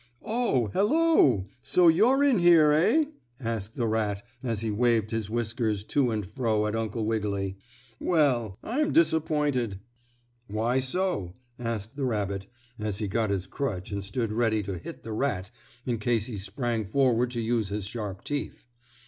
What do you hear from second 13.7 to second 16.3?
and stood ready to hit the rat in case